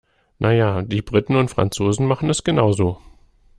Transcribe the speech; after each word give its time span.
Na 0.39 0.51
ja, 0.51 0.81
die 0.81 1.03
Briten 1.03 1.35
und 1.35 1.49
Franzosen 1.51 2.07
machen 2.07 2.27
es 2.31 2.43
genau 2.43 2.71
so. 2.71 2.97